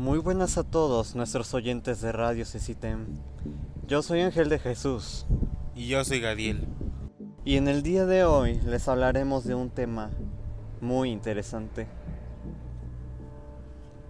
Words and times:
Muy 0.00 0.18
buenas 0.18 0.56
a 0.56 0.64
todos 0.64 1.14
nuestros 1.14 1.52
oyentes 1.52 2.00
de 2.00 2.10
Radio 2.10 2.46
Cecitem. 2.46 3.04
Yo 3.86 4.00
soy 4.00 4.22
Ángel 4.22 4.48
de 4.48 4.58
Jesús. 4.58 5.26
Y 5.74 5.88
yo 5.88 6.02
soy 6.06 6.20
Gadiel. 6.20 6.66
Y 7.44 7.58
en 7.58 7.68
el 7.68 7.82
día 7.82 8.06
de 8.06 8.24
hoy 8.24 8.58
les 8.64 8.88
hablaremos 8.88 9.44
de 9.44 9.54
un 9.54 9.68
tema 9.68 10.08
muy 10.80 11.10
interesante. 11.10 11.86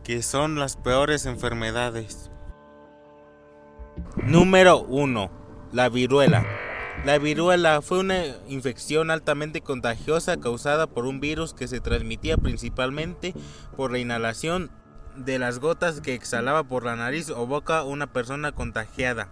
Que 0.05 0.23
son 0.23 0.61
las 0.61 0.77
peores 0.77 1.27
enfermedades. 1.27 2.31
Número 4.23 4.83
1. 4.83 5.29
La 5.73 5.89
viruela. 5.89 6.47
La 7.05 7.19
viruela 7.19 7.83
fue 7.83 7.99
una 7.99 8.27
infección 8.47 9.11
altamente 9.11 9.61
contagiosa 9.61 10.37
causada 10.37 10.87
por 10.87 11.05
un 11.05 11.19
virus 11.19 11.53
que 11.53 11.67
se 11.67 11.81
transmitía 11.81 12.37
principalmente 12.37 13.35
por 13.77 13.91
la 13.91 13.99
inhalación 13.99 14.71
de 15.17 15.39
las 15.39 15.59
gotas 15.59 16.01
que 16.01 16.15
exhalaba 16.15 16.65
por 16.65 16.85
la 16.85 16.97
nariz 16.97 17.31
o 17.31 17.47
boca 17.47 17.85
una 17.85 18.13
persona 18.13 18.53
contagiada. 18.53 19.29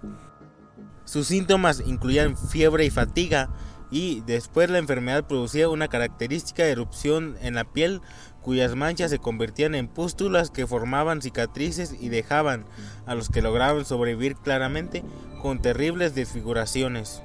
Sus 1.05 1.29
síntomas 1.29 1.83
incluían 1.87 2.37
fiebre 2.37 2.85
y 2.85 2.91
fatiga, 2.91 3.49
y 3.91 4.21
después 4.27 4.69
la 4.69 4.79
enfermedad 4.79 5.25
producía 5.27 5.69
una 5.69 5.89
característica 5.89 6.67
erupción 6.67 7.37
en 7.41 7.55
la 7.55 7.65
piel 7.65 8.03
cuyas 8.43 8.75
manchas 8.75 9.11
se 9.11 9.19
convertían 9.19 9.75
en 9.75 9.89
pústulas 9.89 10.51
que 10.51 10.67
formaban 10.67 11.23
cicatrices 11.23 11.95
y 11.99 12.09
dejaban 12.09 12.65
a 13.07 13.15
los 13.15 13.31
que 13.31 13.43
lograban 13.43 13.85
sobrevivir 13.85 14.37
claramente 14.37 15.05
con 15.43 15.61
terribles 15.61 16.15
desfiguraciones. 16.15 17.23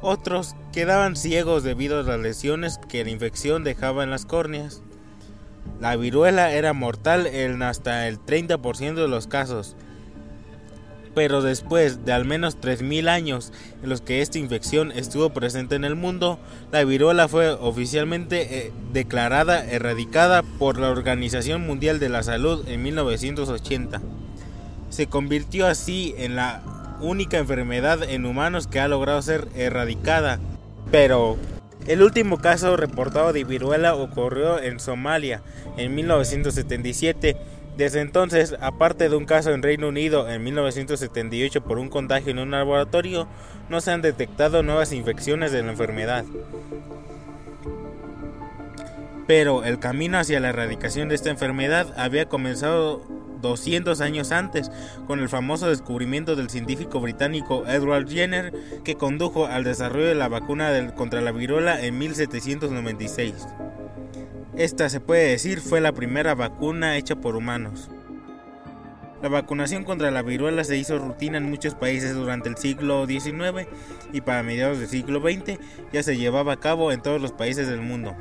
Otros 0.00 0.54
quedaban 0.72 1.16
ciegos 1.16 1.64
debido 1.64 2.00
a 2.00 2.02
las 2.02 2.20
lesiones 2.20 2.78
que 2.88 3.04
la 3.04 3.10
infección 3.10 3.64
dejaba 3.64 4.04
en 4.04 4.10
las 4.10 4.26
córneas. 4.26 4.82
La 5.80 5.96
viruela 5.96 6.52
era 6.52 6.72
mortal 6.72 7.26
en 7.26 7.62
hasta 7.62 8.08
el 8.08 8.18
30% 8.18 8.94
de 8.94 9.08
los 9.08 9.28
casos, 9.28 9.76
pero 11.14 11.40
después 11.40 12.04
de 12.04 12.12
al 12.12 12.24
menos 12.24 12.60
3.000 12.60 13.08
años 13.08 13.52
en 13.82 13.88
los 13.88 14.00
que 14.00 14.20
esta 14.20 14.38
infección 14.38 14.92
estuvo 14.92 15.30
presente 15.30 15.76
en 15.76 15.84
el 15.84 15.94
mundo, 15.94 16.38
la 16.72 16.84
viruela 16.84 17.28
fue 17.28 17.50
oficialmente 17.50 18.66
eh, 18.66 18.72
declarada 18.92 19.64
erradicada 19.64 20.42
por 20.42 20.78
la 20.78 20.90
Organización 20.90 21.66
Mundial 21.66 22.00
de 22.00 22.08
la 22.08 22.22
Salud 22.22 22.68
en 22.68 22.82
1980. 22.82 24.00
Se 24.90 25.06
convirtió 25.06 25.66
así 25.66 26.14
en 26.18 26.34
la 26.34 26.62
única 27.00 27.38
enfermedad 27.38 28.02
en 28.02 28.26
humanos 28.26 28.66
que 28.66 28.80
ha 28.80 28.88
logrado 28.88 29.22
ser 29.22 29.48
erradicada. 29.54 30.40
Pero 30.90 31.36
el 31.88 32.02
último 32.02 32.36
caso 32.36 32.76
reportado 32.76 33.32
de 33.32 33.44
viruela 33.44 33.94
ocurrió 33.94 34.60
en 34.60 34.78
Somalia 34.78 35.42
en 35.78 35.94
1977. 35.94 37.36
Desde 37.78 38.00
entonces, 38.00 38.54
aparte 38.60 39.08
de 39.08 39.16
un 39.16 39.24
caso 39.24 39.52
en 39.52 39.62
Reino 39.62 39.88
Unido 39.88 40.28
en 40.28 40.44
1978 40.44 41.62
por 41.64 41.78
un 41.78 41.88
contagio 41.88 42.30
en 42.30 42.40
un 42.40 42.50
laboratorio, 42.50 43.26
no 43.70 43.80
se 43.80 43.90
han 43.90 44.02
detectado 44.02 44.62
nuevas 44.62 44.92
infecciones 44.92 45.50
de 45.50 45.62
la 45.62 45.70
enfermedad. 45.70 46.26
Pero 49.26 49.64
el 49.64 49.78
camino 49.78 50.18
hacia 50.18 50.40
la 50.40 50.50
erradicación 50.50 51.08
de 51.08 51.14
esta 51.14 51.30
enfermedad 51.30 51.94
había 51.96 52.28
comenzado 52.28 53.02
200 53.40 54.00
años 54.00 54.32
antes, 54.32 54.70
con 55.06 55.20
el 55.20 55.28
famoso 55.28 55.68
descubrimiento 55.68 56.36
del 56.36 56.50
científico 56.50 57.00
británico 57.00 57.66
Edward 57.66 58.08
Jenner, 58.08 58.52
que 58.84 58.96
condujo 58.96 59.46
al 59.46 59.64
desarrollo 59.64 60.06
de 60.06 60.14
la 60.14 60.28
vacuna 60.28 60.94
contra 60.94 61.20
la 61.20 61.32
viruela 61.32 61.80
en 61.84 61.98
1796. 61.98 63.34
Esta 64.56 64.88
se 64.88 65.00
puede 65.00 65.30
decir 65.30 65.60
fue 65.60 65.80
la 65.80 65.92
primera 65.92 66.34
vacuna 66.34 66.96
hecha 66.96 67.16
por 67.16 67.36
humanos. 67.36 67.90
La 69.22 69.28
vacunación 69.28 69.82
contra 69.82 70.12
la 70.12 70.22
viruela 70.22 70.62
se 70.62 70.76
hizo 70.76 70.98
rutina 70.98 71.38
en 71.38 71.50
muchos 71.50 71.74
países 71.74 72.14
durante 72.14 72.48
el 72.48 72.56
siglo 72.56 73.04
XIX 73.04 73.68
y 74.12 74.20
para 74.20 74.44
mediados 74.44 74.78
del 74.78 74.88
siglo 74.88 75.20
XX 75.20 75.58
ya 75.92 76.04
se 76.04 76.16
llevaba 76.16 76.52
a 76.52 76.60
cabo 76.60 76.92
en 76.92 77.02
todos 77.02 77.20
los 77.20 77.32
países 77.32 77.68
del 77.68 77.80
mundo. 77.80 78.16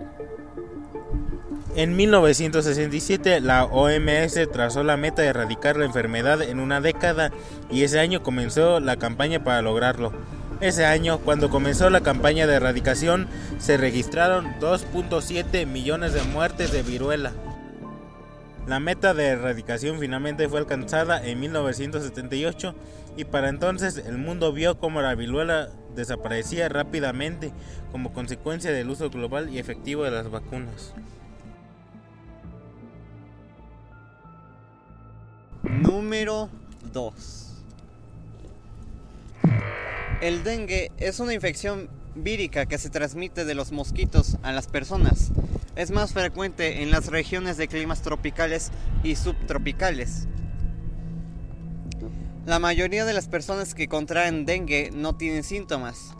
En 1.77 1.95
1967 1.95 3.39
la 3.39 3.65
OMS 3.65 4.51
trazó 4.51 4.83
la 4.83 4.97
meta 4.97 5.21
de 5.21 5.27
erradicar 5.27 5.77
la 5.77 5.85
enfermedad 5.85 6.41
en 6.41 6.59
una 6.59 6.81
década 6.81 7.31
y 7.69 7.83
ese 7.83 7.99
año 7.99 8.23
comenzó 8.23 8.79
la 8.79 8.97
campaña 8.97 9.43
para 9.43 9.61
lograrlo. 9.61 10.11
Ese 10.59 10.85
año, 10.85 11.19
cuando 11.19 11.51
comenzó 11.51 11.91
la 11.91 12.01
campaña 12.01 12.47
de 12.47 12.55
erradicación, 12.55 13.27
se 13.59 13.77
registraron 13.77 14.59
2.7 14.59 15.67
millones 15.67 16.13
de 16.13 16.23
muertes 16.23 16.71
de 16.71 16.81
viruela. 16.81 17.31
La 18.65 18.79
meta 18.79 19.13
de 19.13 19.27
erradicación 19.27 19.99
finalmente 19.99 20.49
fue 20.49 20.57
alcanzada 20.57 21.23
en 21.23 21.39
1978 21.39 22.73
y 23.17 23.25
para 23.25 23.49
entonces 23.49 23.97
el 24.03 24.17
mundo 24.17 24.51
vio 24.51 24.79
cómo 24.79 25.03
la 25.03 25.13
viruela 25.13 25.69
desaparecía 25.95 26.69
rápidamente 26.69 27.51
como 27.91 28.13
consecuencia 28.13 28.71
del 28.71 28.89
uso 28.89 29.11
global 29.11 29.49
y 29.51 29.59
efectivo 29.59 30.05
de 30.05 30.09
las 30.09 30.31
vacunas. 30.31 30.95
Número 35.63 36.49
2. 36.93 37.47
El 40.21 40.43
dengue 40.43 40.91
es 40.97 41.19
una 41.19 41.33
infección 41.33 41.89
vírica 42.15 42.65
que 42.65 42.77
se 42.77 42.89
transmite 42.89 43.45
de 43.45 43.55
los 43.55 43.71
mosquitos 43.71 44.37
a 44.43 44.51
las 44.51 44.67
personas. 44.67 45.31
Es 45.75 45.91
más 45.91 46.13
frecuente 46.13 46.81
en 46.81 46.91
las 46.91 47.07
regiones 47.07 47.57
de 47.57 47.67
climas 47.67 48.01
tropicales 48.01 48.71
y 49.03 49.15
subtropicales. 49.15 50.27
La 52.45 52.59
mayoría 52.59 53.05
de 53.05 53.13
las 53.13 53.27
personas 53.27 53.75
que 53.75 53.87
contraen 53.87 54.45
dengue 54.45 54.89
no 54.93 55.15
tienen 55.17 55.43
síntomas. 55.43 56.15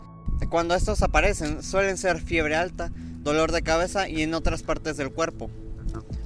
Cuando 0.50 0.74
estos 0.74 1.02
aparecen 1.02 1.62
suelen 1.62 1.96
ser 1.96 2.20
fiebre 2.20 2.54
alta, 2.54 2.92
dolor 3.20 3.50
de 3.50 3.62
cabeza 3.62 4.08
y 4.08 4.22
en 4.22 4.34
otras 4.34 4.62
partes 4.62 4.96
del 4.96 5.10
cuerpo, 5.10 5.50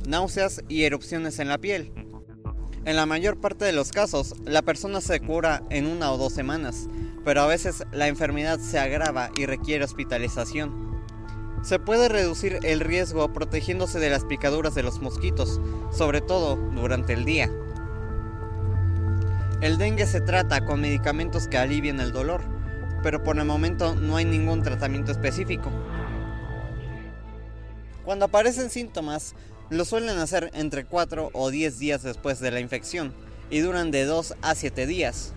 náuseas 0.06 0.62
y 0.68 0.82
erupciones 0.82 1.38
en 1.38 1.48
la 1.48 1.58
piel. 1.58 2.01
En 2.84 2.96
la 2.96 3.06
mayor 3.06 3.36
parte 3.36 3.64
de 3.64 3.72
los 3.72 3.92
casos, 3.92 4.34
la 4.44 4.62
persona 4.62 5.00
se 5.00 5.20
cura 5.20 5.62
en 5.70 5.86
una 5.86 6.10
o 6.10 6.18
dos 6.18 6.32
semanas, 6.32 6.88
pero 7.24 7.42
a 7.42 7.46
veces 7.46 7.84
la 7.92 8.08
enfermedad 8.08 8.58
se 8.58 8.80
agrava 8.80 9.30
y 9.36 9.46
requiere 9.46 9.84
hospitalización. 9.84 11.00
Se 11.62 11.78
puede 11.78 12.08
reducir 12.08 12.58
el 12.64 12.80
riesgo 12.80 13.32
protegiéndose 13.32 14.00
de 14.00 14.10
las 14.10 14.24
picaduras 14.24 14.74
de 14.74 14.82
los 14.82 15.00
mosquitos, 15.00 15.60
sobre 15.92 16.20
todo 16.20 16.56
durante 16.56 17.12
el 17.12 17.24
día. 17.24 17.48
El 19.60 19.78
dengue 19.78 20.06
se 20.06 20.20
trata 20.20 20.64
con 20.64 20.80
medicamentos 20.80 21.46
que 21.46 21.58
alivian 21.58 22.00
el 22.00 22.10
dolor, 22.10 22.42
pero 23.04 23.22
por 23.22 23.38
el 23.38 23.44
momento 23.44 23.94
no 23.94 24.16
hay 24.16 24.24
ningún 24.24 24.64
tratamiento 24.64 25.12
específico. 25.12 25.70
Cuando 28.04 28.24
aparecen 28.24 28.70
síntomas, 28.70 29.36
lo 29.72 29.86
suelen 29.86 30.18
hacer 30.18 30.50
entre 30.52 30.84
4 30.84 31.30
o 31.32 31.50
10 31.50 31.78
días 31.78 32.02
después 32.02 32.40
de 32.40 32.50
la 32.50 32.60
infección 32.60 33.14
y 33.48 33.60
duran 33.60 33.90
de 33.90 34.04
2 34.04 34.34
a 34.42 34.54
7 34.54 34.86
días. 34.86 35.32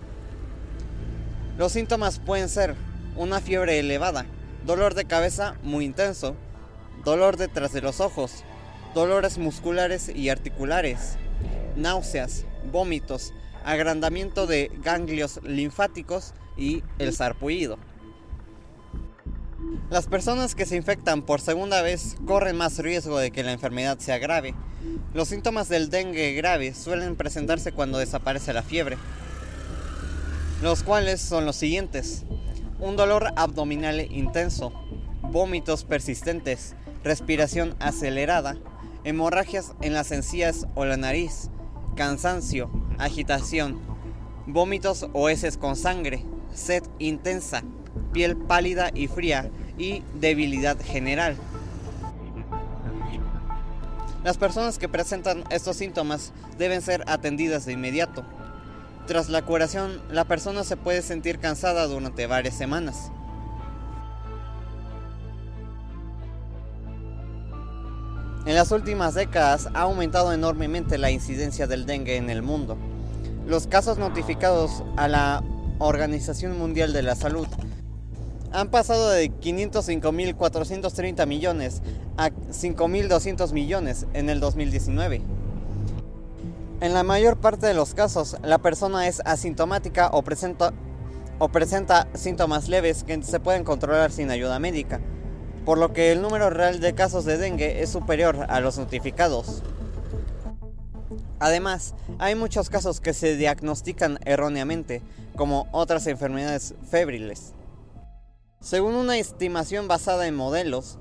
Los 1.56 1.72
síntomas 1.72 2.18
pueden 2.18 2.50
ser 2.50 2.74
una 3.16 3.40
fiebre 3.40 3.78
elevada, 3.78 4.26
dolor 4.66 4.92
de 4.92 5.06
cabeza 5.06 5.56
muy 5.62 5.86
intenso, 5.86 6.36
dolor 7.02 7.38
detrás 7.38 7.72
de 7.72 7.80
los 7.80 8.00
ojos, 8.00 8.44
dolores 8.94 9.38
musculares 9.38 10.10
y 10.14 10.28
articulares, 10.28 11.16
náuseas, 11.74 12.44
vómitos, 12.70 13.32
agrandamiento 13.64 14.46
de 14.46 14.70
ganglios 14.82 15.40
linfáticos 15.44 16.34
y 16.58 16.82
el 16.98 17.14
sarpullido. 17.14 17.78
Las 19.90 20.06
personas 20.06 20.54
que 20.54 20.66
se 20.66 20.76
infectan 20.76 21.22
por 21.22 21.40
segunda 21.40 21.80
vez 21.80 22.16
corren 22.26 22.56
más 22.56 22.78
riesgo 22.78 23.18
de 23.18 23.30
que 23.30 23.44
la 23.44 23.52
enfermedad 23.52 23.98
se 23.98 24.12
agrave. 24.12 24.54
Los 25.14 25.28
síntomas 25.28 25.68
del 25.68 25.90
dengue 25.90 26.32
grave 26.34 26.74
suelen 26.74 27.16
presentarse 27.16 27.72
cuando 27.72 27.98
desaparece 27.98 28.52
la 28.52 28.62
fiebre, 28.62 28.98
los 30.62 30.82
cuales 30.82 31.20
son 31.20 31.46
los 31.46 31.56
siguientes. 31.56 32.24
Un 32.80 32.96
dolor 32.96 33.32
abdominal 33.36 34.00
intenso, 34.12 34.72
vómitos 35.22 35.84
persistentes, 35.84 36.74
respiración 37.04 37.76
acelerada, 37.78 38.56
hemorragias 39.04 39.72
en 39.80 39.94
las 39.94 40.10
encías 40.10 40.66
o 40.74 40.84
la 40.84 40.96
nariz, 40.96 41.50
cansancio, 41.94 42.70
agitación, 42.98 43.78
vómitos 44.46 45.06
o 45.12 45.28
heces 45.28 45.56
con 45.56 45.76
sangre, 45.76 46.24
sed 46.52 46.82
intensa, 46.98 47.62
piel 48.06 48.36
pálida 48.36 48.90
y 48.94 49.08
fría 49.08 49.50
y 49.78 50.02
debilidad 50.14 50.78
general. 50.80 51.36
Las 54.24 54.38
personas 54.38 54.78
que 54.78 54.88
presentan 54.88 55.44
estos 55.50 55.76
síntomas 55.76 56.32
deben 56.58 56.82
ser 56.82 57.04
atendidas 57.06 57.64
de 57.64 57.72
inmediato. 57.72 58.24
Tras 59.06 59.28
la 59.28 59.42
curación, 59.42 60.02
la 60.10 60.24
persona 60.24 60.64
se 60.64 60.76
puede 60.76 61.00
sentir 61.02 61.38
cansada 61.38 61.86
durante 61.86 62.26
varias 62.26 62.56
semanas. 62.56 63.12
En 68.46 68.54
las 68.54 68.72
últimas 68.72 69.14
décadas 69.14 69.68
ha 69.74 69.82
aumentado 69.82 70.32
enormemente 70.32 70.98
la 70.98 71.10
incidencia 71.10 71.66
del 71.66 71.86
dengue 71.86 72.16
en 72.16 72.30
el 72.30 72.42
mundo. 72.42 72.76
Los 73.46 73.66
casos 73.66 73.98
notificados 73.98 74.82
a 74.96 75.08
la 75.08 75.44
Organización 75.78 76.58
Mundial 76.58 76.92
de 76.92 77.02
la 77.02 77.14
Salud 77.14 77.46
han 78.52 78.70
pasado 78.70 79.10
de 79.10 79.30
505.430 79.30 81.26
millones 81.26 81.82
a 82.16 82.30
5.200 82.30 83.52
millones 83.52 84.06
en 84.12 84.30
el 84.30 84.40
2019. 84.40 85.22
En 86.80 86.92
la 86.92 87.02
mayor 87.02 87.38
parte 87.38 87.66
de 87.66 87.74
los 87.74 87.94
casos, 87.94 88.36
la 88.42 88.58
persona 88.58 89.08
es 89.08 89.22
asintomática 89.24 90.10
o 90.12 90.22
presenta, 90.22 90.74
o 91.38 91.48
presenta 91.48 92.06
síntomas 92.14 92.68
leves 92.68 93.02
que 93.02 93.22
se 93.22 93.40
pueden 93.40 93.64
controlar 93.64 94.12
sin 94.12 94.30
ayuda 94.30 94.58
médica, 94.58 95.00
por 95.64 95.78
lo 95.78 95.92
que 95.92 96.12
el 96.12 96.20
número 96.20 96.50
real 96.50 96.80
de 96.80 96.94
casos 96.94 97.24
de 97.24 97.38
dengue 97.38 97.82
es 97.82 97.90
superior 97.90 98.46
a 98.48 98.60
los 98.60 98.76
notificados. 98.76 99.62
Además, 101.38 101.94
hay 102.18 102.34
muchos 102.34 102.70
casos 102.70 103.00
que 103.00 103.12
se 103.12 103.36
diagnostican 103.36 104.18
erróneamente, 104.24 105.02
como 105.34 105.68
otras 105.72 106.06
enfermedades 106.06 106.74
febriles. 106.90 107.55
Según 108.66 108.96
una 108.96 109.16
estimación 109.16 109.86
basada 109.86 110.26
en 110.26 110.34
modelos, 110.34 110.98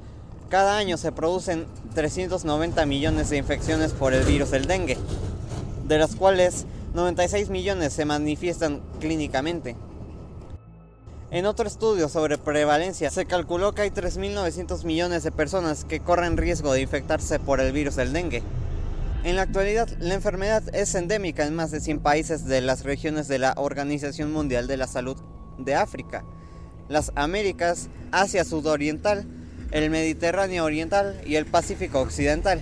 cada 0.50 0.78
año 0.78 0.98
se 0.98 1.12
producen 1.12 1.66
390 1.96 2.86
millones 2.86 3.32
de 3.32 3.38
infecciones 3.38 3.92
por 3.92 4.14
el 4.14 4.24
virus 4.24 4.52
del 4.52 4.68
dengue, 4.68 5.00
de 5.88 5.98
las 5.98 6.16
cuales 6.16 6.68
96 6.94 7.50
millones 7.50 7.92
se 7.92 8.06
manifiestan 8.06 8.84
clínicamente. 9.00 9.76
En 11.32 11.48
otro 11.48 11.68
estudio 11.68 12.08
sobre 12.08 12.38
prevalencia 12.38 13.10
se 13.10 13.26
calculó 13.26 13.74
que 13.74 13.82
hay 13.82 13.90
3.900 13.90 14.84
millones 14.84 15.24
de 15.24 15.32
personas 15.32 15.86
que 15.86 16.02
corren 16.02 16.38
riesgo 16.38 16.72
de 16.72 16.82
infectarse 16.82 17.40
por 17.40 17.62
el 17.62 17.72
virus 17.72 17.96
del 17.96 18.14
dengue. 18.14 18.44
En 19.24 19.36
la 19.36 19.42
actualidad, 19.42 19.90
la 19.98 20.14
enfermedad 20.14 20.62
es 20.76 20.94
endémica 20.94 21.48
en 21.48 21.56
más 21.56 21.72
de 21.72 21.80
100 21.80 22.02
países 22.02 22.46
de 22.46 22.62
las 22.62 22.84
regiones 22.84 23.28
de 23.28 23.40
la 23.40 23.56
Organización 23.58 24.32
Mundial 24.32 24.68
de 24.68 24.78
la 24.78 24.86
Salud 24.86 25.18
de 25.58 25.74
África, 25.74 26.24
las 26.88 27.12
Américas, 27.16 27.90
Asia 28.12 28.44
Sudoriental, 28.44 29.26
el 29.72 29.90
Mediterráneo 29.90 30.66
Oriental 30.66 31.20
y 31.26 31.36
el 31.36 31.46
Pacífico 31.46 32.00
Occidental. 32.00 32.62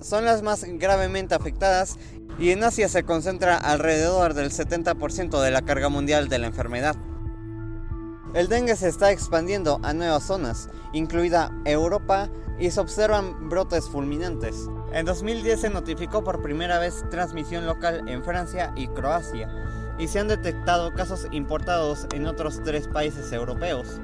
Son 0.00 0.24
las 0.24 0.42
más 0.42 0.64
gravemente 0.64 1.34
afectadas 1.34 1.98
y 2.38 2.50
en 2.50 2.64
Asia 2.64 2.88
se 2.88 3.04
concentra 3.04 3.56
alrededor 3.56 4.34
del 4.34 4.50
70% 4.50 5.40
de 5.40 5.50
la 5.50 5.62
carga 5.62 5.88
mundial 5.88 6.28
de 6.28 6.38
la 6.38 6.46
enfermedad. 6.46 6.96
El 8.34 8.48
dengue 8.48 8.74
se 8.74 8.88
está 8.88 9.12
expandiendo 9.12 9.78
a 9.84 9.92
nuevas 9.92 10.24
zonas, 10.24 10.68
incluida 10.92 11.52
Europa, 11.64 12.28
y 12.58 12.70
se 12.70 12.80
observan 12.80 13.48
brotes 13.48 13.88
fulminantes. 13.88 14.68
En 14.92 15.06
2010 15.06 15.60
se 15.60 15.70
notificó 15.70 16.22
por 16.22 16.42
primera 16.42 16.78
vez 16.78 17.04
transmisión 17.10 17.66
local 17.66 18.08
en 18.08 18.24
Francia 18.24 18.72
y 18.76 18.88
Croacia, 18.88 19.48
y 19.98 20.08
se 20.08 20.18
han 20.18 20.28
detectado 20.28 20.92
casos 20.94 21.26
importados 21.30 22.06
en 22.14 22.26
otros 22.26 22.62
tres 22.64 22.88
países 22.88 23.32
europeos. 23.32 24.00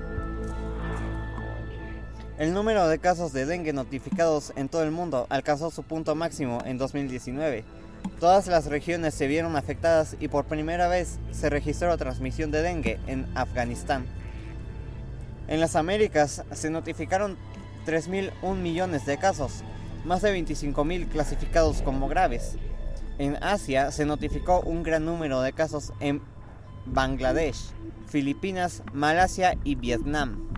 El 2.39 2.55
número 2.55 2.89
de 2.89 2.99
casos 2.99 3.33
de 3.33 3.45
dengue 3.45 3.73
notificados 3.73 4.53
en 4.57 4.69
todo 4.69 4.83
el 4.83 4.91
mundo 4.91 5.27
alcanzó 5.29 5.71
su 5.71 5.83
punto 5.83 6.15
máximo 6.15 6.63
en 6.65 6.79
2019. 6.79 7.65
Todas 8.19 8.47
las 8.47 8.67
regiones 8.67 9.15
se 9.15 9.27
vieron 9.27 9.57
afectadas 9.57 10.17
y 10.21 10.29
por 10.29 10.47
primera 10.47 10.89
vez 10.89 11.19
se 11.33 11.51
registró 11.51 11.97
transmisión 11.99 12.51
de 12.51 12.63
dengue 12.63 12.99
en 13.07 13.27
Afganistán. 13.35 14.07
En 15.49 15.61
las 15.61 15.77
Américas 15.77 16.45
se 16.53 16.71
notificaron 16.71 17.37
3.001 17.87 18.55
millones 18.57 19.05
de 19.05 19.19
casos, 19.19 19.63
más 20.05 20.23
de 20.23 20.35
25.000 20.35 21.09
clasificados 21.09 21.83
como 21.83 22.09
graves. 22.09 22.57
En 23.21 23.37
Asia 23.45 23.93
se 23.93 24.07
notificó 24.07 24.63
un 24.63 24.83
gran 24.83 25.05
número 25.05 25.43
de 25.43 25.53
casos 25.53 25.93
en 26.01 26.23
Bangladesh, 26.87 27.67
Filipinas, 28.07 28.83
Malasia 28.95 29.59
y 29.63 29.75
Vietnam. 29.75 30.49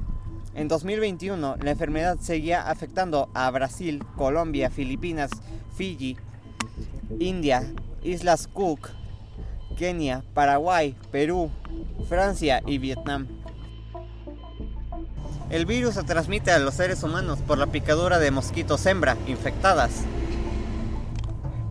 En 0.54 0.68
2021 0.68 1.56
la 1.60 1.70
enfermedad 1.72 2.18
seguía 2.20 2.70
afectando 2.70 3.28
a 3.34 3.50
Brasil, 3.50 4.04
Colombia, 4.16 4.70
Filipinas, 4.70 5.32
Fiji, 5.74 6.16
India, 7.18 7.64
Islas 8.04 8.46
Cook, 8.46 8.90
Kenia, 9.76 10.22
Paraguay, 10.32 10.94
Perú, 11.10 11.50
Francia 12.08 12.62
y 12.64 12.78
Vietnam. 12.78 13.26
El 15.50 15.66
virus 15.66 15.94
se 15.94 16.04
transmite 16.04 16.52
a 16.52 16.60
los 16.60 16.74
seres 16.74 17.02
humanos 17.02 17.40
por 17.44 17.58
la 17.58 17.66
picadura 17.66 18.20
de 18.20 18.30
mosquitos 18.30 18.86
hembra 18.86 19.16
infectadas, 19.26 20.04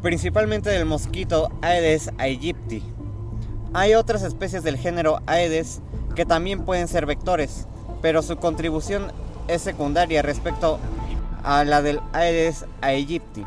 principalmente 0.01 0.69
del 0.69 0.85
mosquito 0.85 1.49
Aedes 1.61 2.09
aegypti. 2.17 2.83
Hay 3.73 3.93
otras 3.93 4.23
especies 4.23 4.63
del 4.63 4.77
género 4.77 5.21
Aedes 5.27 5.81
que 6.15 6.25
también 6.25 6.65
pueden 6.65 6.87
ser 6.87 7.05
vectores, 7.05 7.67
pero 8.01 8.21
su 8.21 8.37
contribución 8.37 9.11
es 9.47 9.61
secundaria 9.61 10.21
respecto 10.21 10.79
a 11.43 11.63
la 11.63 11.81
del 11.81 12.01
Aedes 12.13 12.65
aegypti. 12.81 13.45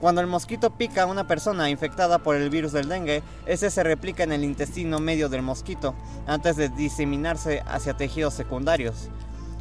Cuando 0.00 0.20
el 0.20 0.28
mosquito 0.28 0.70
pica 0.70 1.02
a 1.02 1.06
una 1.06 1.26
persona 1.26 1.70
infectada 1.70 2.18
por 2.18 2.36
el 2.36 2.50
virus 2.50 2.72
del 2.72 2.88
dengue, 2.88 3.22
ese 3.46 3.70
se 3.70 3.82
replica 3.82 4.22
en 4.22 4.32
el 4.32 4.44
intestino 4.44 5.00
medio 5.00 5.28
del 5.28 5.42
mosquito 5.42 5.94
antes 6.26 6.56
de 6.56 6.68
diseminarse 6.68 7.64
hacia 7.66 7.96
tejidos 7.96 8.34
secundarios, 8.34 9.08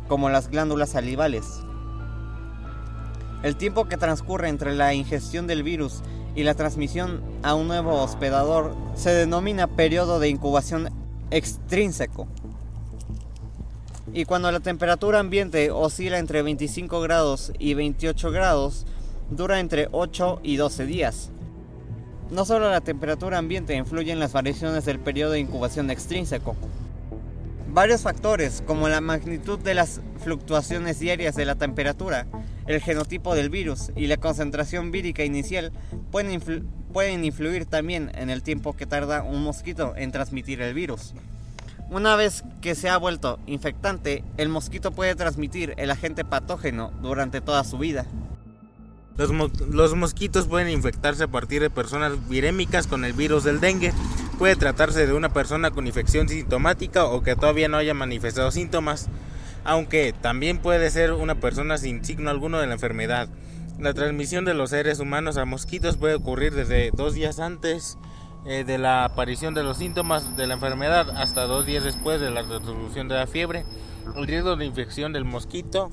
como 0.07 0.29
las 0.29 0.49
glándulas 0.49 0.89
salivales. 0.89 1.61
El 3.43 3.55
tiempo 3.55 3.85
que 3.85 3.97
transcurre 3.97 4.49
entre 4.49 4.73
la 4.73 4.93
ingestión 4.93 5.45
del 5.45 5.61
virus 5.63 6.01
y 6.35 6.43
la 6.43 6.55
transmisión 6.55 7.21
a 7.43 7.53
un 7.53 7.67
nuevo 7.67 8.01
hospedador 8.01 8.75
se 8.95 9.11
denomina 9.11 9.67
periodo 9.67 10.19
de 10.19 10.29
incubación 10.29 10.89
extrínseco. 11.29 12.27
Y 14.13 14.25
cuando 14.25 14.51
la 14.51 14.59
temperatura 14.59 15.19
ambiente 15.19 15.69
oscila 15.69 16.17
entre 16.17 16.41
25 16.41 17.01
grados 17.01 17.51
y 17.59 17.75
28 17.75 18.31
grados, 18.31 18.85
dura 19.29 19.59
entre 19.59 19.87
8 19.91 20.39
y 20.41 20.55
12 20.55 20.85
días. 20.85 21.29
No 22.31 22.43
solo 22.45 22.69
la 22.69 22.81
temperatura 22.81 23.37
ambiente 23.37 23.75
influye 23.75 24.11
en 24.11 24.19
las 24.19 24.33
variaciones 24.33 24.85
del 24.85 24.99
periodo 24.99 25.33
de 25.33 25.39
incubación 25.39 25.91
extrínseco. 25.91 26.55
Varios 27.69 28.01
factores, 28.01 28.63
como 28.65 28.89
la 28.89 29.01
magnitud 29.01 29.59
de 29.59 29.75
las 29.75 30.01
fluctuaciones 30.23 30.99
diarias 30.99 31.35
de 31.35 31.45
la 31.45 31.55
temperatura, 31.55 32.25
el 32.67 32.81
genotipo 32.81 33.33
del 33.33 33.49
virus 33.49 33.91
y 33.95 34.07
la 34.07 34.17
concentración 34.17 34.91
vírica 34.91 35.23
inicial, 35.23 35.71
pueden, 36.11 36.41
pueden 36.93 37.25
influir 37.25 37.65
también 37.65 38.11
en 38.15 38.29
el 38.29 38.43
tiempo 38.43 38.75
que 38.75 38.85
tarda 38.85 39.23
un 39.23 39.41
mosquito 39.41 39.93
en 39.95 40.11
transmitir 40.11 40.61
el 40.61 40.73
virus. 40.73 41.13
Una 41.89 42.17
vez 42.17 42.43
que 42.61 42.75
se 42.75 42.89
ha 42.89 42.97
vuelto 42.97 43.39
infectante, 43.47 44.23
el 44.35 44.49
mosquito 44.49 44.91
puede 44.91 45.15
transmitir 45.15 45.73
el 45.77 45.89
agente 45.89 46.25
patógeno 46.25 46.91
durante 47.01 47.39
toda 47.39 47.63
su 47.63 47.77
vida. 47.77 48.05
Los, 49.17 49.95
mosquitos 49.95 50.45
pueden 50.47 50.69
infectarse 50.69 51.23
a 51.23 51.27
partir 51.27 51.61
de 51.61 51.71
personas 51.71 52.29
virémicas 52.29 52.85
con 52.85 53.03
el 53.03 53.13
virus 53.13 53.43
del 53.43 53.59
dengue. 53.59 53.91
Puede 54.37 54.55
tratarse 54.55 55.07
de 55.07 55.13
una 55.13 55.29
persona 55.29 55.71
con 55.71 55.87
infección 55.87 56.29
sintomática 56.29 57.05
o 57.05 57.23
que 57.23 57.35
todavía 57.35 57.67
no 57.67 57.77
haya 57.77 57.95
manifestado 57.95 58.51
síntomas, 58.51 59.09
aunque 59.67 60.13
también 60.13 60.59
puede 60.59 60.89
ser 60.89 61.11
una 61.11 61.35
persona 61.35 61.77
sin 61.77 62.03
signo 62.03 62.29
alguno 62.29 62.59
de 62.59 62.67
la 62.67 62.73
enfermedad. 62.73 63.27
La 63.77 63.93
transmisión 63.93 64.45
de 64.45 64.53
los 64.53 64.69
seres 64.69 64.99
humanos 65.01 65.35
a 65.35 65.43
mosquitos 65.43 65.97
puede 65.97 66.15
ocurrir 66.15 66.53
desde 66.53 66.89
dos 66.91 67.13
días 67.13 67.39
antes 67.39 67.97
eh, 68.45 68.63
de 68.63 68.77
la 68.77 69.03
aparición 69.03 69.53
de 69.53 69.63
los 69.63 69.77
síntomas 69.77 70.37
de 70.37 70.47
la 70.47 70.53
enfermedad 70.53 71.09
hasta 71.17 71.43
dos 71.43 71.65
días 71.65 71.83
después 71.83 72.21
de 72.21 72.31
la 72.31 72.43
resolución 72.43 73.09
de 73.09 73.15
la 73.15 73.27
fiebre. 73.27 73.65
El 74.15 74.25
riesgo 74.25 74.55
de 74.55 74.63
infección 74.63 75.11
del 75.11 75.25
mosquito 75.25 75.91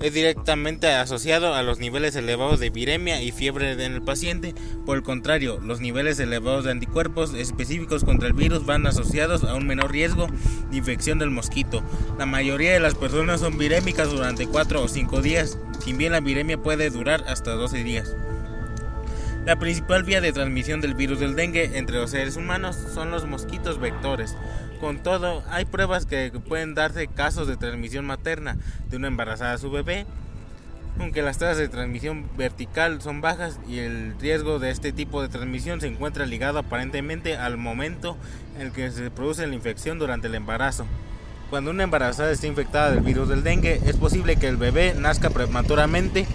es 0.00 0.14
directamente 0.14 0.88
asociado 0.88 1.54
a 1.54 1.62
los 1.62 1.78
niveles 1.78 2.16
elevados 2.16 2.58
de 2.58 2.70
viremia 2.70 3.22
y 3.22 3.32
fiebre 3.32 3.72
en 3.72 3.92
el 3.92 4.02
paciente. 4.02 4.54
Por 4.86 4.96
el 4.96 5.02
contrario, 5.02 5.60
los 5.62 5.80
niveles 5.80 6.18
elevados 6.18 6.64
de 6.64 6.70
anticuerpos 6.70 7.34
específicos 7.34 8.04
contra 8.04 8.26
el 8.26 8.32
virus 8.32 8.64
van 8.64 8.86
asociados 8.86 9.44
a 9.44 9.54
un 9.54 9.66
menor 9.66 9.92
riesgo 9.92 10.26
de 10.70 10.78
infección 10.78 11.18
del 11.18 11.30
mosquito. 11.30 11.82
La 12.18 12.26
mayoría 12.26 12.72
de 12.72 12.80
las 12.80 12.94
personas 12.94 13.40
son 13.40 13.58
virémicas 13.58 14.10
durante 14.10 14.46
4 14.46 14.82
o 14.82 14.88
5 14.88 15.20
días, 15.20 15.58
si 15.84 15.92
bien 15.92 16.12
la 16.12 16.20
viremia 16.20 16.56
puede 16.56 16.88
durar 16.88 17.24
hasta 17.28 17.52
12 17.52 17.84
días. 17.84 18.16
La 19.44 19.58
principal 19.58 20.02
vía 20.04 20.20
de 20.20 20.32
transmisión 20.32 20.80
del 20.80 20.94
virus 20.94 21.18
del 21.18 21.34
dengue 21.34 21.78
entre 21.78 21.96
los 21.96 22.10
seres 22.10 22.36
humanos 22.36 22.76
son 22.94 23.10
los 23.10 23.26
mosquitos 23.26 23.80
vectores. 23.80 24.36
Con 24.80 25.02
todo, 25.02 25.42
hay 25.50 25.66
pruebas 25.66 26.06
que 26.06 26.32
pueden 26.48 26.74
darse 26.74 27.06
casos 27.06 27.46
de 27.46 27.58
transmisión 27.58 28.06
materna 28.06 28.56
de 28.88 28.96
una 28.96 29.08
embarazada 29.08 29.52
a 29.52 29.58
su 29.58 29.70
bebé, 29.70 30.06
aunque 30.98 31.20
las 31.20 31.36
tasas 31.38 31.58
de 31.58 31.68
transmisión 31.68 32.24
vertical 32.38 33.02
son 33.02 33.20
bajas 33.20 33.60
y 33.68 33.78
el 33.78 34.14
riesgo 34.18 34.58
de 34.58 34.70
este 34.70 34.92
tipo 34.92 35.20
de 35.20 35.28
transmisión 35.28 35.82
se 35.82 35.86
encuentra 35.86 36.24
ligado 36.24 36.58
aparentemente 36.58 37.36
al 37.36 37.58
momento 37.58 38.16
en 38.56 38.62
el 38.62 38.72
que 38.72 38.90
se 38.90 39.10
produce 39.10 39.46
la 39.46 39.54
infección 39.54 39.98
durante 39.98 40.28
el 40.28 40.34
embarazo. 40.34 40.86
Cuando 41.50 41.72
una 41.72 41.82
embarazada 41.82 42.30
está 42.30 42.46
infectada 42.46 42.90
del 42.90 43.00
virus 43.00 43.28
del 43.28 43.42
dengue, 43.42 43.80
es 43.84 43.96
posible 43.96 44.36
que 44.36 44.48
el 44.48 44.56
bebé 44.56 44.94
nazca 44.94 45.28
prematuramente 45.28 46.26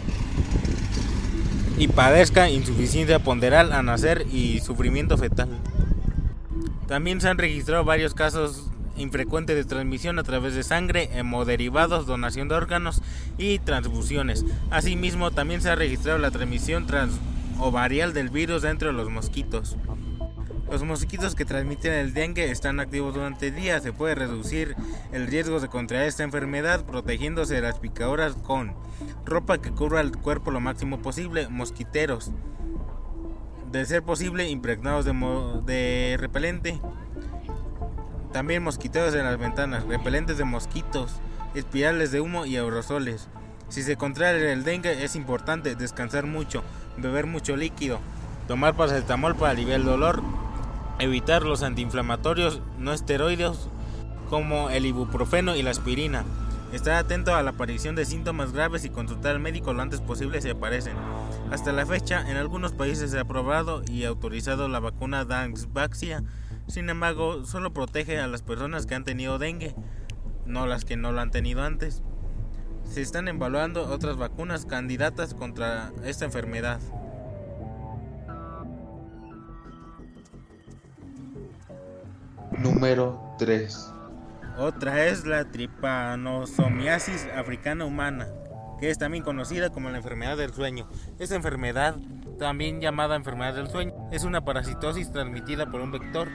y 1.77 1.87
padezca 1.87 2.49
insuficiencia 2.49 3.19
ponderal 3.19 3.73
a 3.73 3.81
nacer 3.81 4.25
y 4.31 4.59
sufrimiento 4.59 5.17
fetal. 5.17 5.49
También 6.87 7.19
se 7.19 7.29
han 7.29 7.37
registrado 7.37 7.83
varios 7.83 8.13
casos 8.13 8.69
infrecuentes 8.95 9.55
de 9.55 9.65
transmisión 9.65 10.19
a 10.19 10.23
través 10.23 10.53
de 10.53 10.63
sangre, 10.63 11.09
hemoderivados, 11.13 12.05
donación 12.05 12.47
de 12.47 12.55
órganos 12.55 13.01
y 13.37 13.59
transfusiones. 13.59 14.45
Asimismo, 14.69 15.31
también 15.31 15.61
se 15.61 15.69
ha 15.69 15.75
registrado 15.75 16.19
la 16.19 16.31
transmisión 16.31 16.85
transovarial 16.87 18.13
del 18.13 18.29
virus 18.29 18.61
dentro 18.61 18.89
de 18.89 18.93
los 18.93 19.09
mosquitos. 19.09 19.77
Los 20.71 20.83
mosquitos 20.83 21.35
que 21.35 21.45
transmiten 21.45 21.93
el 21.93 22.13
dengue 22.13 22.49
están 22.49 22.79
activos 22.79 23.13
durante 23.13 23.47
el 23.47 23.55
día. 23.55 23.79
Se 23.79 23.93
puede 23.93 24.15
reducir 24.15 24.75
el 25.11 25.27
riesgo 25.27 25.59
de 25.59 25.67
contraer 25.67 26.07
esta 26.07 26.23
enfermedad 26.23 26.85
protegiéndose 26.85 27.55
de 27.55 27.61
las 27.61 27.79
picaduras 27.79 28.33
con 28.33 28.73
ropa 29.25 29.59
que 29.59 29.71
cubra 29.71 30.01
el 30.01 30.11
cuerpo 30.17 30.49
lo 30.49 30.59
máximo 30.59 31.01
posible, 31.01 31.49
mosquiteros, 31.49 32.31
de 33.77 33.85
ser 33.85 34.03
posible 34.03 34.49
impregnados 34.49 35.05
de, 35.05 35.13
de 35.65 36.17
repelente, 36.17 36.79
también 38.31 38.63
mosquiteros 38.63 39.15
en 39.15 39.23
las 39.23 39.37
ventanas, 39.37 39.85
repelentes 39.85 40.37
de 40.37 40.43
mosquitos, 40.43 41.13
espirales 41.53 42.11
de 42.11 42.21
humo 42.21 42.45
y 42.45 42.57
aerosoles. 42.57 43.27
Si 43.69 43.81
se 43.81 43.95
contrae 43.95 44.51
el 44.51 44.63
dengue 44.63 45.03
es 45.03 45.15
importante 45.15 45.75
descansar 45.75 46.25
mucho, 46.25 46.63
beber 46.97 47.25
mucho 47.25 47.55
líquido, 47.55 47.99
tomar 48.47 48.75
paracetamol 48.75 49.35
para 49.35 49.51
aliviar 49.51 49.79
el 49.79 49.85
dolor, 49.85 50.21
Evitar 50.97 51.43
los 51.43 51.61
antiinflamatorios 51.61 52.61
no 52.79 52.93
esteroides 52.93 53.67
como 54.29 54.69
el 54.69 54.85
ibuprofeno 54.85 55.53
y 55.55 55.61
la 55.61 55.71
aspirina. 55.71 56.23
Estar 56.71 56.93
atento 56.93 57.35
a 57.35 57.43
la 57.43 57.51
aparición 57.51 57.95
de 57.95 58.05
síntomas 58.05 58.53
graves 58.53 58.85
y 58.85 58.89
consultar 58.89 59.35
al 59.35 59.41
médico 59.41 59.73
lo 59.73 59.81
antes 59.81 59.99
posible 59.99 60.41
si 60.41 60.49
aparecen. 60.49 60.93
Hasta 61.51 61.71
la 61.71 61.85
fecha, 61.85 62.29
en 62.29 62.37
algunos 62.37 62.73
países 62.73 63.11
se 63.11 63.17
ha 63.17 63.21
aprobado 63.21 63.83
y 63.89 64.03
autorizado 64.05 64.67
la 64.67 64.79
vacuna 64.79 65.25
Dansvaxia. 65.25 66.23
Sin 66.67 66.89
embargo, 66.89 67.45
solo 67.45 67.71
protege 67.71 68.19
a 68.19 68.27
las 68.27 68.41
personas 68.41 68.85
que 68.85 68.95
han 68.95 69.03
tenido 69.03 69.37
dengue, 69.37 69.75
no 70.45 70.67
las 70.67 70.85
que 70.85 70.97
no 70.97 71.11
lo 71.11 71.21
han 71.21 71.31
tenido 71.31 71.63
antes. 71.63 72.03
Se 72.83 73.01
están 73.01 73.27
evaluando 73.27 73.87
otras 73.87 74.17
vacunas 74.17 74.65
candidatas 74.65 75.33
contra 75.33 75.91
esta 76.03 76.25
enfermedad. 76.25 76.79
Número 82.57 83.35
3. 83.37 83.91
Otra 84.57 85.05
es 85.05 85.25
la 85.25 85.51
tripanosomiasis 85.51 87.27
africana 87.35 87.85
humana, 87.85 88.27
que 88.79 88.89
es 88.89 88.97
también 88.97 89.23
conocida 89.23 89.69
como 89.69 89.89
la 89.89 89.97
enfermedad 89.97 90.37
del 90.37 90.53
sueño. 90.53 90.87
Esta 91.19 91.35
enfermedad, 91.35 91.95
también 92.39 92.81
llamada 92.81 93.15
enfermedad 93.15 93.53
del 93.53 93.69
sueño, 93.69 93.93
es 94.11 94.23
una 94.23 94.43
parasitosis 94.43 95.11
transmitida 95.11 95.65
por 95.67 95.81
un 95.81 95.91
vector. 95.91 96.29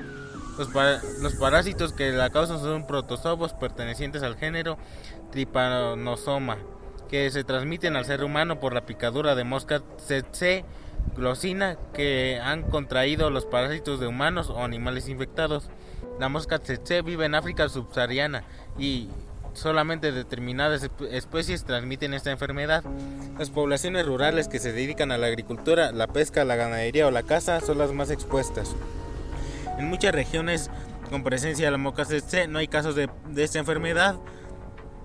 Los, 0.58 1.34
parásitos 1.36 1.94
que 1.94 2.12
la 2.12 2.28
causan 2.30 2.60
son 2.60 2.86
protozoos 2.86 3.54
pertenecientes 3.54 4.22
al 4.22 4.36
género 4.36 4.76
Trypanosoma, 5.30 6.58
que 7.08 7.30
se 7.30 7.44
transmiten 7.44 7.96
al 7.96 8.04
ser 8.04 8.22
humano 8.22 8.60
por 8.60 8.74
la 8.74 8.84
picadura 8.84 9.34
de 9.34 9.44
mosca 9.44 9.80
tsetse 9.96 10.64
glosina 11.16 11.76
que 11.94 12.38
han 12.42 12.62
contraído 12.62 13.30
los 13.30 13.46
parásitos 13.46 14.00
de 14.00 14.06
humanos 14.06 14.50
o 14.50 14.62
animales 14.62 15.08
infectados. 15.08 15.70
La 16.18 16.28
mosca 16.28 16.58
tsetse 16.58 17.00
vive 17.00 17.24
en 17.24 17.34
África 17.34 17.68
subsahariana 17.68 18.44
y 18.78 19.08
solamente 19.54 20.12
determinadas 20.12 20.88
especies 21.10 21.64
transmiten 21.64 22.14
esta 22.14 22.30
enfermedad. 22.30 22.84
Las 23.38 23.50
poblaciones 23.50 24.06
rurales 24.06 24.48
que 24.48 24.58
se 24.58 24.72
dedican 24.72 25.12
a 25.12 25.18
la 25.18 25.26
agricultura, 25.26 25.92
la 25.92 26.06
pesca, 26.06 26.44
la 26.44 26.56
ganadería 26.56 27.06
o 27.06 27.10
la 27.10 27.22
caza 27.22 27.60
son 27.60 27.78
las 27.78 27.92
más 27.92 28.10
expuestas. 28.10 28.74
En 29.78 29.86
muchas 29.88 30.14
regiones 30.14 30.70
con 31.08 31.24
presencia 31.24 31.66
de 31.66 31.72
la 31.72 31.78
mosca 31.78 32.04
tsetse 32.04 32.46
no 32.46 32.58
hay 32.58 32.68
casos 32.68 32.94
de, 32.94 33.08
de 33.28 33.44
esta 33.44 33.58
enfermedad, 33.58 34.16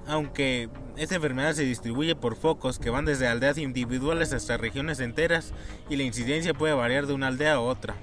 aunque 0.07 0.69
esta 0.97 1.15
enfermedad 1.15 1.53
se 1.53 1.63
distribuye 1.63 2.15
por 2.15 2.35
focos 2.35 2.79
que 2.79 2.89
van 2.89 3.05
desde 3.05 3.27
aldeas 3.27 3.57
individuales 3.57 4.33
hasta 4.33 4.57
regiones 4.57 4.99
enteras 4.99 5.53
y 5.89 5.95
la 5.95 6.03
incidencia 6.03 6.53
puede 6.53 6.73
variar 6.73 7.07
de 7.07 7.13
una 7.13 7.27
aldea 7.27 7.55
a 7.55 7.59
otra. 7.59 7.95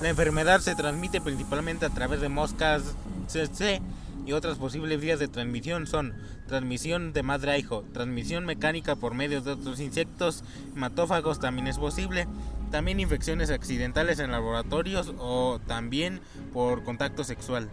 La 0.00 0.10
enfermedad 0.10 0.60
se 0.60 0.74
transmite 0.74 1.20
principalmente 1.20 1.86
a 1.86 1.90
través 1.90 2.20
de 2.20 2.28
moscas 2.28 2.82
CC 3.28 3.80
y 4.26 4.32
otras 4.32 4.58
posibles 4.58 5.00
vías 5.00 5.20
de 5.20 5.28
transmisión 5.28 5.86
son 5.86 6.14
transmisión 6.48 7.12
de 7.12 7.22
madre 7.22 7.52
a 7.52 7.58
hijo, 7.58 7.84
transmisión 7.92 8.44
mecánica 8.44 8.96
por 8.96 9.14
medio 9.14 9.40
de 9.40 9.52
otros 9.52 9.80
insectos, 9.80 10.42
hematófagos 10.74 11.38
también 11.38 11.68
es 11.68 11.78
posible, 11.78 12.26
también 12.70 13.00
infecciones 13.00 13.50
accidentales 13.50 14.18
en 14.18 14.32
laboratorios 14.32 15.14
o 15.18 15.60
también 15.66 16.20
por 16.52 16.82
contacto 16.82 17.22
sexual. 17.24 17.70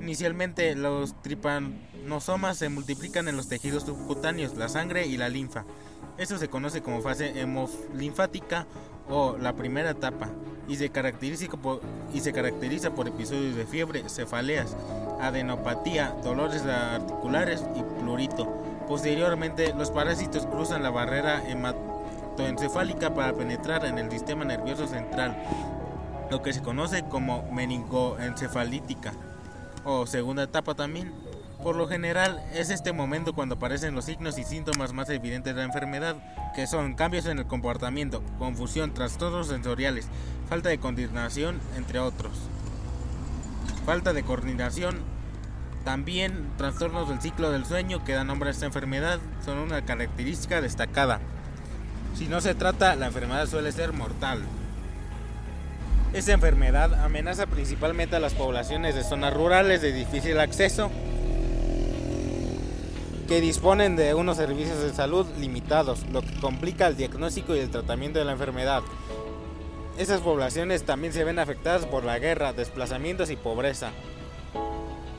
Inicialmente 0.00 0.74
los 0.74 1.20
tripanosomas 1.22 2.58
se 2.58 2.68
multiplican 2.70 3.28
en 3.28 3.36
los 3.36 3.48
tejidos 3.48 3.84
subcutáneos, 3.84 4.56
la 4.56 4.68
sangre 4.68 5.06
y 5.06 5.16
la 5.16 5.28
linfa. 5.28 5.64
Eso 6.18 6.38
se 6.38 6.48
conoce 6.48 6.80
como 6.80 7.02
fase 7.02 7.38
hemolinfática 7.40 8.66
o 9.08 9.36
la 9.38 9.54
primera 9.54 9.90
etapa 9.90 10.30
y 10.68 10.76
se, 10.76 10.90
caracteriza 10.90 11.48
por, 11.50 11.80
y 12.12 12.20
se 12.20 12.32
caracteriza 12.32 12.94
por 12.94 13.06
episodios 13.08 13.54
de 13.54 13.66
fiebre, 13.66 14.08
cefaleas, 14.08 14.76
adenopatía, 15.20 16.14
dolores 16.22 16.64
articulares 16.64 17.64
y 17.74 17.82
plurito. 18.00 18.46
Posteriormente, 18.88 19.74
los 19.74 19.90
parásitos 19.90 20.46
cruzan 20.46 20.82
la 20.82 20.90
barrera 20.90 21.42
hematoencefálica 21.48 23.14
para 23.14 23.32
penetrar 23.32 23.84
en 23.84 23.98
el 23.98 24.10
sistema 24.10 24.44
nervioso 24.44 24.86
central, 24.86 25.36
lo 26.30 26.42
que 26.42 26.52
se 26.52 26.62
conoce 26.62 27.04
como 27.04 27.50
meningoencefalítica 27.52 29.12
o 29.84 30.06
segunda 30.06 30.44
etapa 30.44 30.74
también. 30.74 31.12
Por 31.62 31.74
lo 31.74 31.88
general 31.88 32.44
es 32.52 32.70
este 32.70 32.92
momento 32.92 33.32
cuando 33.32 33.54
aparecen 33.54 33.94
los 33.94 34.04
signos 34.04 34.38
y 34.38 34.44
síntomas 34.44 34.92
más 34.92 35.08
evidentes 35.08 35.54
de 35.54 35.60
la 35.60 35.66
enfermedad, 35.66 36.16
que 36.54 36.66
son 36.66 36.94
cambios 36.94 37.26
en 37.26 37.38
el 37.38 37.46
comportamiento, 37.46 38.22
confusión, 38.38 38.92
trastornos 38.92 39.48
sensoriales, 39.48 40.06
falta 40.48 40.68
de 40.68 40.78
coordinación, 40.78 41.60
entre 41.76 41.98
otros. 41.98 42.32
Falta 43.86 44.12
de 44.12 44.24
coordinación, 44.24 44.96
también 45.84 46.50
trastornos 46.58 47.08
del 47.08 47.20
ciclo 47.20 47.52
del 47.52 47.64
sueño 47.64 48.02
que 48.04 48.14
dan 48.14 48.26
nombre 48.26 48.48
a 48.48 48.52
esta 48.52 48.66
enfermedad 48.66 49.20
son 49.44 49.58
una 49.58 49.84
característica 49.84 50.60
destacada. 50.60 51.20
Si 52.16 52.26
no 52.26 52.40
se 52.40 52.56
trata, 52.56 52.96
la 52.96 53.06
enfermedad 53.06 53.46
suele 53.46 53.70
ser 53.70 53.92
mortal. 53.92 54.42
Esta 56.12 56.32
enfermedad 56.32 56.94
amenaza 57.04 57.46
principalmente 57.46 58.16
a 58.16 58.20
las 58.20 58.34
poblaciones 58.34 58.96
de 58.96 59.04
zonas 59.04 59.32
rurales 59.32 59.82
de 59.82 59.92
difícil 59.92 60.40
acceso 60.40 60.90
que 63.28 63.40
disponen 63.40 63.94
de 63.94 64.14
unos 64.14 64.36
servicios 64.36 64.80
de 64.80 64.92
salud 64.92 65.26
limitados, 65.38 66.04
lo 66.10 66.22
que 66.22 66.34
complica 66.40 66.88
el 66.88 66.96
diagnóstico 66.96 67.54
y 67.54 67.60
el 67.60 67.70
tratamiento 67.70 68.18
de 68.18 68.24
la 68.24 68.32
enfermedad. 68.32 68.82
Esas 69.98 70.20
poblaciones 70.20 70.84
también 70.84 71.14
se 71.14 71.24
ven 71.24 71.38
afectadas 71.38 71.86
por 71.86 72.04
la 72.04 72.18
guerra, 72.18 72.52
desplazamientos 72.52 73.30
y 73.30 73.36
pobreza. 73.36 73.92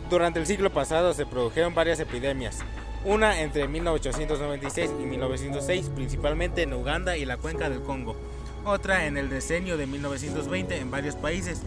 Durante 0.07 0.39
el 0.39 0.45
siglo 0.45 0.71
pasado 0.71 1.15
se 1.15 1.25
produjeron 1.25 1.73
varias 1.73 1.99
epidemias, 1.99 2.59
una 3.03 3.41
entre 3.41 3.67
1896 3.67 4.91
y 5.01 5.05
1906 5.05 5.89
principalmente 5.95 6.61
en 6.61 6.73
Uganda 6.73 7.17
y 7.17 7.25
la 7.25 7.37
cuenca 7.37 7.69
del 7.69 7.81
Congo, 7.81 8.15
otra 8.65 9.07
en 9.07 9.17
el 9.17 9.29
decenio 9.29 9.77
de 9.77 9.87
1920 9.87 10.77
en 10.77 10.91
varios 10.91 11.15
países 11.15 11.63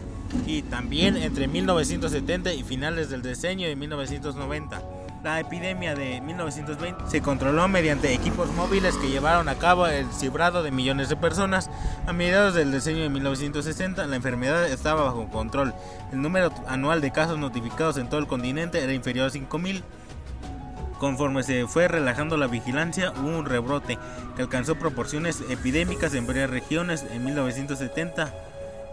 y 0.47 0.61
también 0.61 1.17
entre 1.17 1.49
1970 1.49 2.53
y 2.53 2.63
finales 2.63 3.09
del 3.09 3.21
decenio 3.21 3.67
de 3.67 3.75
1990. 3.75 5.00
La 5.23 5.39
epidemia 5.39 5.93
de 5.93 6.19
1920 6.19 7.03
se 7.07 7.21
controló 7.21 7.67
mediante 7.67 8.11
equipos 8.11 8.51
móviles 8.53 8.97
que 8.97 9.11
llevaron 9.11 9.49
a 9.49 9.55
cabo 9.55 9.85
el 9.85 10.11
cibrado 10.11 10.63
de 10.63 10.71
millones 10.71 11.09
de 11.09 11.15
personas. 11.15 11.69
A 12.07 12.13
mediados 12.13 12.55
del 12.55 12.71
diseño 12.71 13.03
de 13.03 13.09
1960 13.09 14.07
la 14.07 14.15
enfermedad 14.15 14.65
estaba 14.65 15.03
bajo 15.03 15.29
control. 15.29 15.75
El 16.11 16.23
número 16.23 16.51
anual 16.67 17.01
de 17.01 17.11
casos 17.11 17.37
notificados 17.37 17.97
en 17.97 18.09
todo 18.09 18.19
el 18.19 18.25
continente 18.25 18.83
era 18.83 18.93
inferior 18.93 19.27
a 19.27 19.31
5.000. 19.31 19.83
Conforme 20.97 21.43
se 21.43 21.67
fue 21.67 21.87
relajando 21.87 22.35
la 22.35 22.47
vigilancia, 22.47 23.11
hubo 23.11 23.37
un 23.37 23.45
rebrote 23.45 23.99
que 24.35 24.41
alcanzó 24.41 24.73
proporciones 24.73 25.43
epidémicas 25.49 26.15
en 26.15 26.25
varias 26.25 26.49
regiones 26.49 27.05
en 27.11 27.23
1970. 27.23 28.33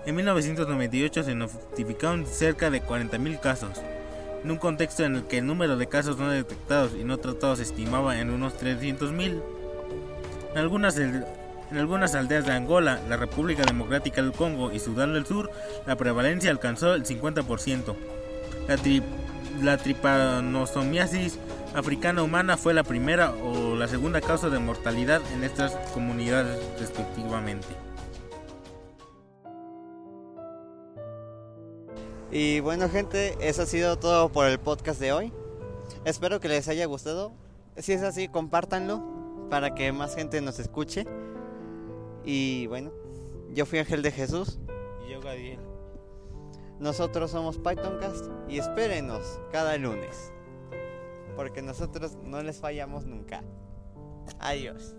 En 0.04 0.14
1998 0.14 1.22
se 1.22 1.34
notificaron 1.34 2.26
cerca 2.26 2.68
de 2.68 2.82
40.000 2.82 3.40
casos 3.40 3.80
en 4.42 4.50
un 4.50 4.56
contexto 4.58 5.04
en 5.04 5.16
el 5.16 5.24
que 5.24 5.38
el 5.38 5.46
número 5.46 5.76
de 5.76 5.86
casos 5.86 6.18
no 6.18 6.30
detectados 6.30 6.92
y 6.98 7.04
no 7.04 7.18
tratados 7.18 7.58
se 7.58 7.64
estimaba 7.64 8.18
en 8.20 8.30
unos 8.30 8.54
300.000. 8.54 9.42
En 10.52 10.58
algunas, 10.58 10.96
en 10.98 11.24
algunas 11.72 12.14
aldeas 12.14 12.46
de 12.46 12.52
Angola, 12.52 13.00
la 13.08 13.16
República 13.16 13.64
Democrática 13.64 14.22
del 14.22 14.32
Congo 14.32 14.72
y 14.72 14.78
Sudán 14.78 15.12
del 15.12 15.26
Sur, 15.26 15.50
la 15.86 15.96
prevalencia 15.96 16.50
alcanzó 16.50 16.94
el 16.94 17.04
50%. 17.04 17.94
La, 18.68 18.76
la 19.62 19.76
tripanosomiasis 19.78 21.38
africana 21.74 22.22
humana 22.22 22.56
fue 22.56 22.74
la 22.74 22.84
primera 22.84 23.32
o 23.32 23.74
la 23.74 23.88
segunda 23.88 24.20
causa 24.20 24.48
de 24.48 24.58
mortalidad 24.58 25.20
en 25.34 25.44
estas 25.44 25.72
comunidades 25.92 26.58
respectivamente. 26.78 27.87
Y 32.30 32.60
bueno 32.60 32.90
gente, 32.90 33.36
eso 33.40 33.62
ha 33.62 33.66
sido 33.66 33.98
todo 33.98 34.30
por 34.30 34.46
el 34.46 34.58
podcast 34.60 35.00
de 35.00 35.12
hoy. 35.12 35.32
Espero 36.04 36.40
que 36.40 36.48
les 36.48 36.68
haya 36.68 36.84
gustado. 36.84 37.32
Si 37.78 37.94
es 37.94 38.02
así, 38.02 38.28
compártanlo 38.28 39.02
para 39.48 39.74
que 39.74 39.92
más 39.92 40.14
gente 40.14 40.42
nos 40.42 40.58
escuche. 40.58 41.06
Y 42.24 42.66
bueno, 42.66 42.92
yo 43.54 43.64
fui 43.64 43.78
Ángel 43.78 44.02
de 44.02 44.12
Jesús. 44.12 44.58
Y 45.06 45.12
yo, 45.12 45.22
Gadiel. 45.22 45.58
Nosotros 46.78 47.30
somos 47.30 47.56
Pythoncast 47.56 48.26
y 48.46 48.58
espérenos 48.58 49.40
cada 49.50 49.78
lunes. 49.78 50.30
Porque 51.34 51.62
nosotros 51.62 52.18
no 52.22 52.42
les 52.42 52.58
fallamos 52.58 53.06
nunca. 53.06 53.42
Adiós. 54.38 54.97